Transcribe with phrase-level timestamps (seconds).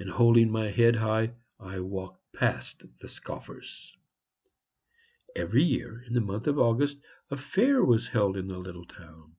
[0.00, 3.96] and holding my head high, I walked past the scoffers.
[5.36, 6.98] Every year, in the month of August,
[7.30, 9.36] a fair was held in the little town.